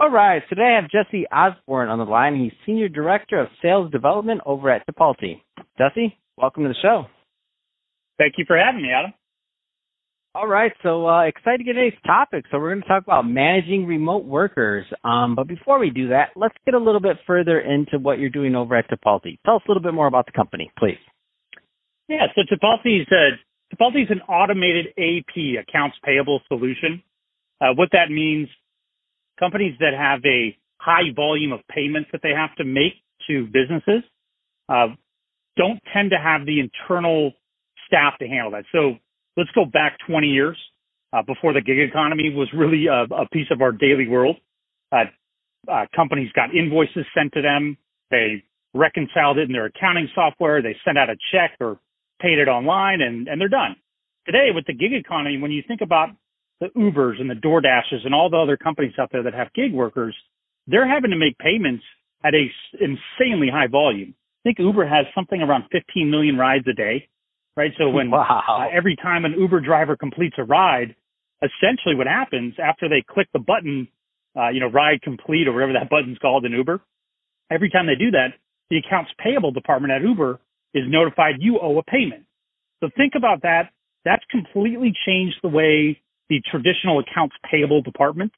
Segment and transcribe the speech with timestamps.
[0.00, 0.42] All right.
[0.48, 2.38] Today I have Jesse Osborne on the line.
[2.38, 5.42] He's Senior Director of Sales Development over at Tipalti.
[5.76, 7.06] Jesse, welcome to the show.
[8.16, 9.12] Thank you for having me, Adam.
[10.36, 10.70] All right.
[10.84, 12.44] So uh, excited to get today's topic.
[12.48, 14.86] So we're going to talk about managing remote workers.
[15.02, 18.30] Um, but before we do that, let's get a little bit further into what you're
[18.30, 19.40] doing over at Tipalti.
[19.44, 20.98] Tell us a little bit more about the company, please.
[22.06, 22.28] Yeah.
[22.36, 23.08] So Tipalti is
[23.74, 27.02] Tipalti is an automated AP accounts payable solution.
[27.60, 28.48] Uh, what that means
[29.38, 32.94] companies that have a high volume of payments that they have to make
[33.28, 34.02] to businesses
[34.68, 34.88] uh,
[35.56, 37.32] don't tend to have the internal
[37.86, 38.64] staff to handle that.
[38.72, 38.94] So
[39.36, 40.56] let's go back 20 years
[41.12, 44.36] uh, before the gig economy was really a, a piece of our daily world.
[44.92, 45.04] Uh,
[45.70, 47.76] uh, companies got invoices sent to them.
[48.10, 48.44] They
[48.74, 50.62] reconciled it in their accounting software.
[50.62, 51.78] They sent out a check or
[52.20, 53.76] paid it online and, and they're done.
[54.26, 56.10] Today with the gig economy, when you think about
[56.60, 59.72] the Ubers and the DoorDashes and all the other companies out there that have gig
[59.72, 60.14] workers,
[60.66, 61.84] they're having to make payments
[62.24, 62.46] at a
[62.80, 64.14] insanely high volume.
[64.14, 67.08] I think Uber has something around 15 million rides a day,
[67.56, 67.70] right?
[67.78, 68.42] So when wow.
[68.48, 70.94] uh, every time an Uber driver completes a ride,
[71.42, 73.88] essentially what happens after they click the button,
[74.36, 76.80] uh, you know, ride complete or whatever that button's called in Uber,
[77.50, 78.34] every time they do that,
[78.70, 80.40] the accounts payable department at Uber
[80.74, 82.24] is notified you owe a payment.
[82.80, 83.70] So think about that.
[84.04, 88.34] That's completely changed the way the traditional accounts payable departments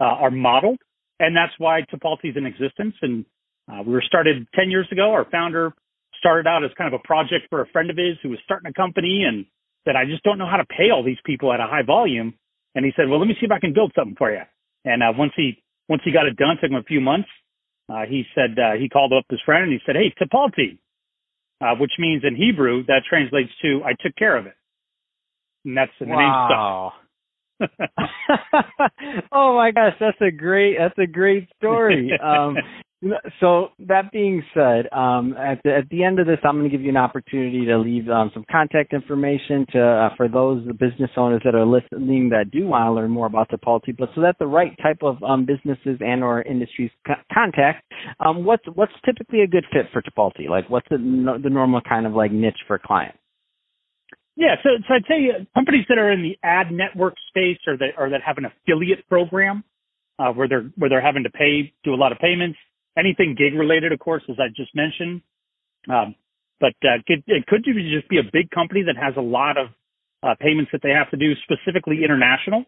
[0.00, 0.78] uh, are modeled,
[1.18, 2.94] and that's why Tipalti is in existence.
[3.02, 3.24] And
[3.70, 5.12] uh, we were started 10 years ago.
[5.12, 5.72] Our founder
[6.18, 8.70] started out as kind of a project for a friend of his who was starting
[8.70, 9.46] a company and
[9.84, 12.34] said, I just don't know how to pay all these people at a high volume.
[12.74, 14.42] And he said, well, let me see if I can build something for you.
[14.84, 17.28] And uh, once he once he got it done, took him a few months.
[17.88, 20.78] Uh, he said uh, he called up his friend and he said, "Hey, Tipalti,"
[21.60, 24.54] uh, which means in Hebrew that translates to "I took care of it,"
[25.64, 26.16] and that's the wow.
[26.16, 27.09] name stuck.
[29.32, 32.10] oh my gosh, that's a great that's a great story.
[32.22, 32.56] Um,
[33.40, 36.76] so that being said, um, at the at the end of this, I'm going to
[36.76, 41.10] give you an opportunity to leave um, some contact information to uh, for those business
[41.16, 44.20] owners that are listening that do want to learn more about the Tipalti, but so
[44.20, 47.84] that the right type of um, businesses and or industries co- contact.
[48.20, 50.48] Um, what's what's typically a good fit for Tipalti?
[50.48, 50.98] Like, what's the
[51.42, 53.19] the normal kind of like niche for clients?
[54.40, 57.76] Yeah, so, so I'd say uh, companies that are in the ad network space or
[57.76, 59.62] that or that have an affiliate program
[60.18, 62.58] uh, where they're where they're having to pay do a lot of payments.
[62.96, 65.20] Anything gig related, of course, as I just mentioned.
[65.90, 66.14] Um,
[66.58, 69.68] but uh, it, could just be a big company that has a lot of
[70.22, 72.64] uh, payments that they have to do, specifically international.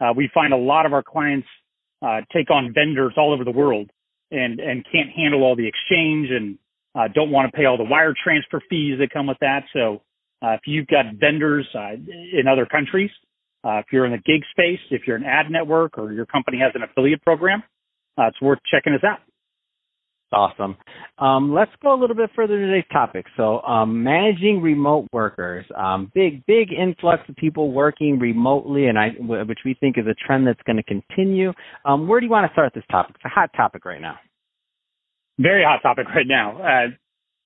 [0.00, 1.46] Uh, we find a lot of our clients
[2.02, 3.88] uh, take on vendors all over the world
[4.32, 6.58] and and can't handle all the exchange and
[6.96, 9.62] uh, don't want to pay all the wire transfer fees that come with that.
[9.72, 10.02] So
[10.42, 13.10] uh, if you've got vendors uh, in other countries,
[13.64, 16.58] uh, if you're in the gig space, if you're an ad network or your company
[16.58, 17.62] has an affiliate program,
[18.18, 19.18] uh, it's worth checking us out.
[20.32, 20.76] Awesome.
[21.18, 23.24] Um, let's go a little bit further to today's topic.
[23.36, 29.10] So, um, managing remote workers, um, big, big influx of people working remotely, and I,
[29.20, 31.52] which we think is a trend that's going to continue.
[31.84, 33.14] Um, where do you want to start this topic?
[33.16, 34.16] It's a hot topic right now.
[35.38, 36.60] Very hot topic right now.
[36.60, 36.88] Uh,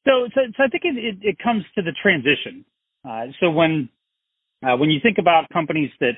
[0.06, 2.64] so, so, so I think it, it, it comes to the transition.
[3.08, 3.88] Uh, so when
[4.62, 6.12] uh, when you think about companies that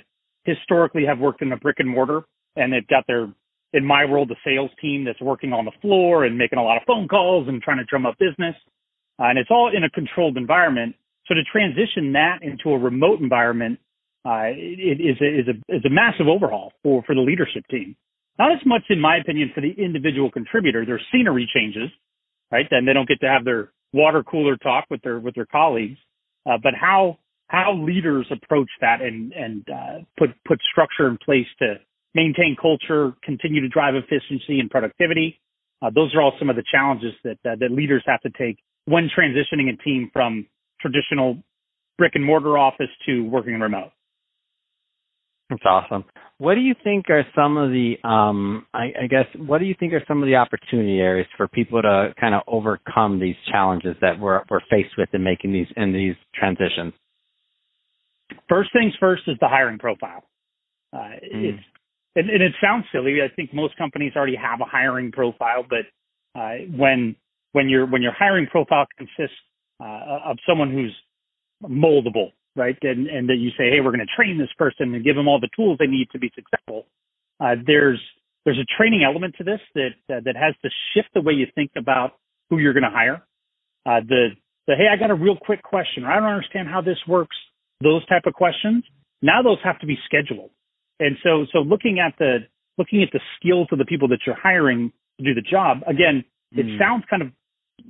[0.45, 2.25] historically have worked in a brick and mortar
[2.56, 3.33] and they've got their
[3.73, 6.77] in my world the sales team that's working on the floor and making a lot
[6.77, 8.56] of phone calls and trying to drum up business,
[9.21, 10.97] uh, and it's all in a controlled environment.
[11.27, 13.78] So to transition that into a remote environment
[14.25, 17.95] uh, it is a, is a is a massive overhaul for for the leadership team.
[18.39, 20.84] Not as much, in my opinion, for the individual contributor.
[20.84, 21.91] There's scenery changes,
[22.51, 22.67] right?
[22.71, 25.98] Then they don't get to have their water cooler talk with their with their colleagues
[26.47, 31.47] uh, but how how leaders approach that and and uh, put put structure in place
[31.59, 31.75] to
[32.15, 35.41] maintain culture, continue to drive efficiency and productivity.
[35.83, 38.59] Uh, those are all some of the challenges that uh, that leaders have to take
[38.84, 40.47] when transitioning a team from
[40.81, 41.39] traditional
[41.98, 43.91] brick and mortar office to working remote.
[45.50, 46.04] That's awesome.
[46.38, 49.74] What do you think are some of the, um, I, I, guess, what do you
[49.78, 53.97] think are some of the opportunity areas for people to kind of overcome these challenges
[54.00, 56.94] that we're, we're faced with in making these in these transitions?
[58.48, 60.22] First things first is the hiring profile.
[60.92, 61.54] Uh, mm.
[61.54, 61.64] It's
[62.16, 63.18] and, and, it sounds silly.
[63.22, 67.16] I think most companies already have a hiring profile, but uh, when
[67.52, 69.36] when your when your hiring profile consists
[69.80, 70.94] uh, of someone who's
[71.62, 72.76] moldable, right?
[72.82, 75.28] And and that you say, hey, we're going to train this person and give them
[75.28, 76.86] all the tools they need to be successful.
[77.38, 78.00] Uh, there's
[78.44, 81.47] there's a training element to this that uh, that has to shift the way you
[81.54, 82.18] think about
[82.48, 83.22] who you're going to hire.
[83.86, 84.28] Uh, the
[84.66, 87.36] the hey, I got a real quick question, or I don't understand how this works.
[87.82, 88.84] Those type of questions.
[89.22, 90.50] Now those have to be scheduled.
[90.98, 92.38] And so so looking at the
[92.78, 95.78] looking at the skills of the people that you're hiring to do the job.
[95.86, 96.78] Again, it mm.
[96.78, 97.28] sounds kind of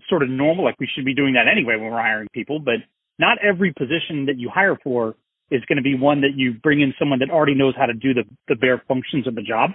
[0.09, 2.83] sort of normal, like we should be doing that anyway when we're hiring people, but
[3.21, 5.15] not every position that you hire for
[5.51, 7.93] is going to be one that you bring in someone that already knows how to
[7.93, 9.71] do the, the bare functions of the job.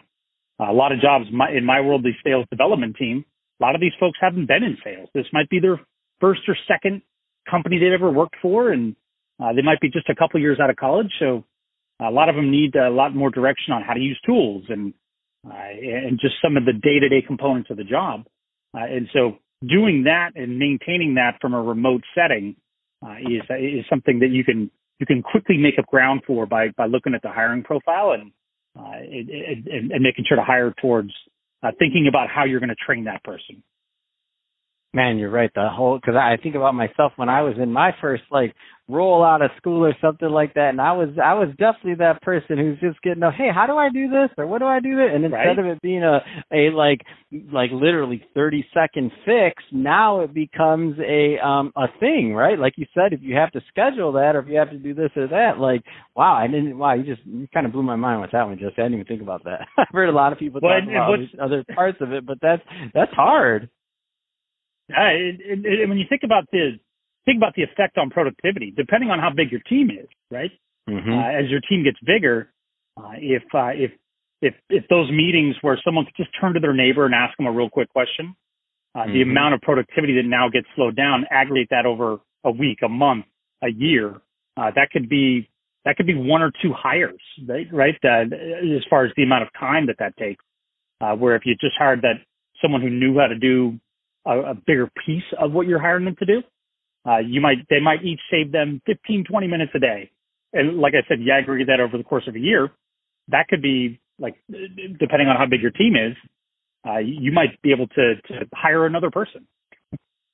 [0.60, 3.26] Uh, a lot of jobs my, in my world, the sales development team,
[3.62, 5.10] a lot of these folks haven't been in sales.
[5.14, 5.80] This might be their
[6.20, 7.02] first or second
[7.50, 8.96] company they've ever worked for, and
[9.42, 11.12] uh, they might be just a couple years out of college.
[11.20, 11.44] So
[12.02, 14.94] a lot of them need a lot more direction on how to use tools and
[15.48, 18.26] uh, and just some of the day-to-day components of the job.
[18.76, 22.56] Uh, and so doing that and maintaining that from a remote setting
[23.06, 26.70] uh, is is something that you can you can quickly make up ground for by
[26.78, 28.32] by looking at the hiring profile and
[28.78, 29.30] uh, and,
[29.68, 31.12] and, and, making sure to hire towards
[31.64, 33.64] uh, thinking about how you're going to train that person.
[34.94, 35.50] Man, you're right.
[35.56, 38.54] The whole because I think about myself when I was in my first like
[38.88, 42.22] roll out of school or something like that, and I was I was definitely that
[42.22, 44.80] person who's just getting a hey, how do I do this or what do I
[44.80, 45.10] do that?
[45.14, 45.60] And instead right.
[45.60, 46.20] of it being a
[46.54, 47.02] a like
[47.52, 52.60] like literally 30 second fix, now it becomes a um a thing, right?
[52.60, 54.94] Like you said, if you have to schedule that or if you have to do
[54.94, 55.82] this or that, like
[56.16, 58.60] wow, I didn't wow, you just you kind of blew my mind with that one,
[58.60, 59.68] just I didn't even think about that.
[59.78, 62.62] I've heard a lot of people talk about other parts of it, but that's
[62.94, 63.70] that's hard.
[64.90, 66.78] Yeah, and, and when you think about the
[67.26, 70.52] think about the effect on productivity, depending on how big your team is, right?
[70.90, 71.12] Mm-hmm.
[71.12, 72.52] Uh, as your team gets bigger,
[72.98, 73.92] uh, if uh, if
[74.42, 77.48] if if those meetings where someone could just turn to their neighbor and ask them
[77.48, 78.36] a real quick question,
[78.94, 79.14] uh, mm-hmm.
[79.14, 82.90] the amount of productivity that now gets slowed down, aggregate that over a week, a
[82.90, 83.26] month,
[83.64, 84.16] a year,
[84.58, 85.50] uh, that could be
[85.84, 87.68] that could be one or two hires, right?
[87.72, 88.26] Right, uh,
[88.78, 90.44] as far as the amount of time that that takes.
[91.00, 92.22] where if you just hired that
[92.62, 93.80] someone who knew how to do
[94.26, 96.42] a, a bigger piece of what you're hiring them to do,
[97.06, 100.12] uh, you might they might each save them 15, 20 minutes a day.
[100.54, 102.72] And like I said, you aggregate that over the course of a year.
[103.28, 106.16] That could be like depending on how big your team is,
[106.88, 109.48] uh, you might be able to, to hire another person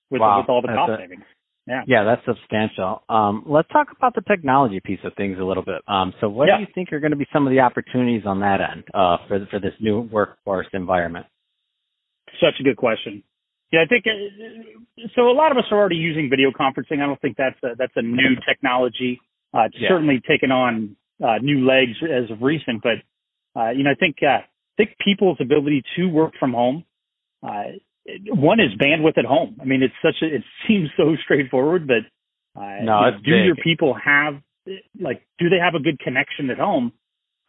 [0.09, 1.23] with, wow, with all the cost a, savings.
[1.67, 1.83] Yeah.
[1.87, 3.03] yeah, that's substantial.
[3.07, 5.81] Um, let's talk about the technology piece of things a little bit.
[5.87, 6.57] Um, so, what yeah.
[6.57, 9.17] do you think are going to be some of the opportunities on that end uh,
[9.27, 11.27] for for this new workforce environment?
[12.41, 13.23] Such a good question.
[13.71, 15.29] Yeah, I think uh, so.
[15.29, 17.01] A lot of us are already using video conferencing.
[17.01, 19.21] I don't think that's a, that's a new technology.
[19.53, 19.89] Uh, it's yeah.
[19.89, 22.99] certainly taken on uh, new legs as of recent, but
[23.59, 24.45] uh, you know, I think uh, I
[24.75, 26.83] think people's ability to work from home.
[27.41, 27.79] Uh,
[28.27, 29.57] one is bandwidth at home.
[29.61, 32.03] I mean, it's such a it seems so straightforward, but
[32.59, 33.45] uh, no, you know, do big.
[33.45, 34.35] your people have
[34.99, 36.91] like do they have a good connection at home?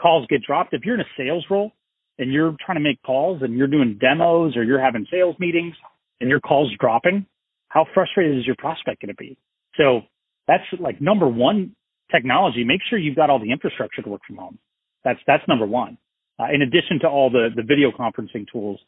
[0.00, 0.72] Calls get dropped.
[0.72, 1.72] If you're in a sales role
[2.18, 5.74] and you're trying to make calls and you're doing demos or you're having sales meetings
[6.22, 7.26] and your call's dropping,
[7.68, 9.36] how frustrated is your prospect going to be?
[9.76, 10.02] So
[10.46, 11.74] that's like number one
[12.10, 12.64] technology.
[12.64, 14.58] Make sure you've got all the infrastructure to work from home.
[15.04, 15.98] That's that's number one.
[16.38, 18.80] Uh, in addition to all the the video conferencing tools,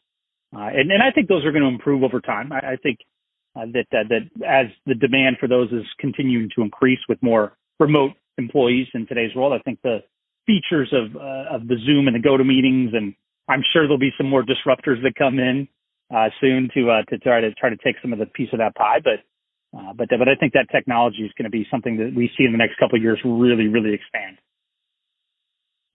[0.55, 2.51] uh, and and I think those are going to improve over time.
[2.51, 2.99] I, I think
[3.55, 7.57] uh, that uh, that as the demand for those is continuing to increase with more
[7.79, 9.99] remote employees in today's world, I think the
[10.45, 13.13] features of uh, of the Zoom and the go to meetings, and
[13.49, 15.67] I'm sure there'll be some more disruptors that come in
[16.13, 18.59] uh, soon to uh, to try to try to take some of the piece of
[18.59, 18.99] that pie.
[19.03, 19.21] But
[19.77, 22.45] uh, but but I think that technology is going to be something that we see
[22.45, 24.37] in the next couple of years really really expand.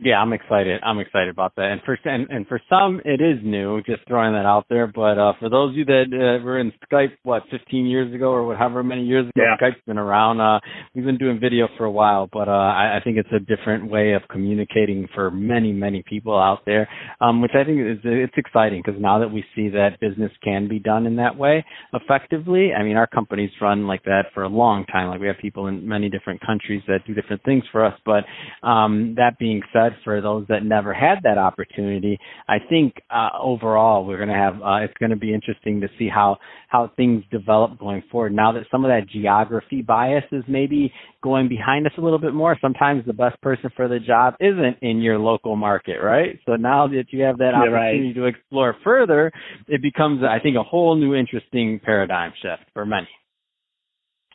[0.02, 0.80] Yeah, I'm excited.
[0.82, 1.66] I'm excited about that.
[1.66, 3.82] And for and, and for some, it is new.
[3.82, 4.86] Just throwing that out there.
[4.86, 8.30] But uh, for those of you that uh, were in Skype, what 15 years ago
[8.30, 9.56] or whatever many years ago, yeah.
[9.60, 10.40] Skype's been around.
[10.40, 10.58] Uh,
[10.94, 13.90] we've been doing video for a while, but uh, I, I think it's a different
[13.90, 16.88] way of communicating for many many people out there,
[17.20, 20.66] um, which I think is it's exciting because now that we see that business can
[20.66, 22.70] be done in that way effectively.
[22.72, 25.08] I mean, our companies run like that for a long time.
[25.08, 27.98] Like we have people in many different countries that do different things for us.
[28.06, 28.24] But
[28.66, 32.18] um, that being said for those that never had that opportunity.
[32.48, 35.88] I think uh, overall we're going to have uh, it's going to be interesting to
[35.98, 38.32] see how how things develop going forward.
[38.32, 40.92] Now that some of that geography bias is maybe
[41.22, 42.56] going behind us a little bit more.
[42.60, 46.38] Sometimes the best person for the job isn't in your local market, right?
[46.46, 48.14] So now that you have that opportunity right.
[48.14, 49.32] to explore further,
[49.68, 53.08] it becomes I think a whole new interesting paradigm shift for many.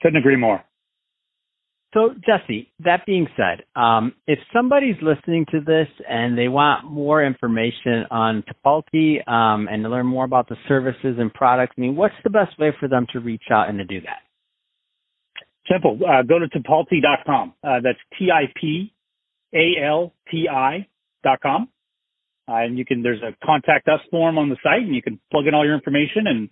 [0.02, 0.64] Couldn't agree more.
[1.96, 7.24] So, Jesse, that being said, um, if somebody's listening to this and they want more
[7.24, 11.96] information on Tipalti um, and to learn more about the services and products, I mean,
[11.96, 14.24] what's the best way for them to reach out and to do that?
[15.72, 15.98] Simple.
[16.06, 17.54] Uh, go to tipalti.com.
[17.64, 18.92] Uh, that's T-I-P-A-L-T-I
[21.24, 21.40] dot.
[21.46, 21.58] Uh,
[22.48, 25.48] and you can, there's a contact us form on the site and you can plug
[25.48, 26.50] in all your information and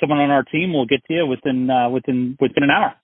[0.00, 2.94] someone on our team will get to you within, uh, within, within an hour.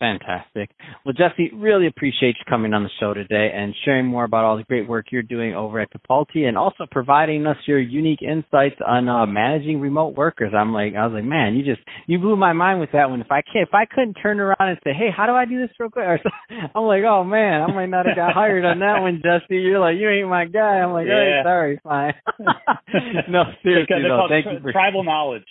[0.00, 0.70] Fantastic.
[1.04, 4.56] Well, Jesse, really appreciate you coming on the show today and sharing more about all
[4.56, 8.76] the great work you're doing over at Tipalti and also providing us your unique insights
[8.86, 10.52] on uh, managing remote workers.
[10.56, 13.20] I'm like, I was like, man, you just, you blew my mind with that one.
[13.20, 15.58] If I can't, if I couldn't turn around and say, hey, how do I do
[15.58, 16.04] this real quick?
[16.06, 16.20] Or
[16.76, 19.56] I'm like, oh man, I might not have got hired on that one, Jesse.
[19.56, 20.78] You're like, you ain't my guy.
[20.78, 21.42] I'm like, yeah.
[21.42, 22.14] hey, sorry, fine.
[23.28, 25.46] no, seriously, though, thank you for tribal knowledge.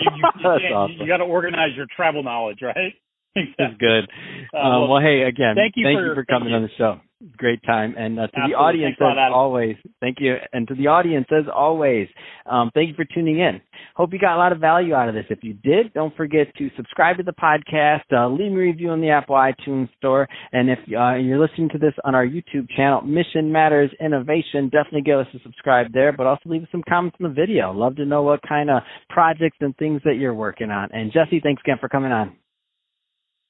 [0.00, 0.10] You,
[0.40, 2.94] you, you got to organize your tribal knowledge, right?
[3.34, 4.08] That's good.
[4.52, 6.68] Uh, um, well, well, hey, again, thank you, thank for, you for coming on the
[6.78, 7.00] show.
[7.36, 7.94] Great time.
[7.96, 8.52] And uh, to Absolutely.
[8.52, 10.36] the audience, Thanks as always, thank you.
[10.52, 12.08] And to the audience, as always,
[12.44, 13.60] um, thank you for tuning in.
[13.96, 15.24] Hope you got a lot of value out of this.
[15.30, 18.90] If you did, don't forget to subscribe to the podcast, uh, leave me a review
[18.90, 20.28] on the Apple iTunes Store.
[20.52, 25.02] And if uh, you're listening to this on our YouTube channel, Mission Matters Innovation, definitely
[25.02, 27.72] give us a subscribe there, but also leave us some comments in the video.
[27.72, 30.90] Love to know what kind of projects and things that you're working on.
[30.92, 32.36] And Jesse, thanks again for coming on.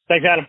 [0.09, 0.47] Thanks, Adam.